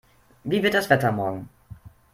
Wie 0.43 0.63
wird 0.63 0.73
das 0.73 0.89
Wetter 0.89 1.11
morgen? 1.11 1.47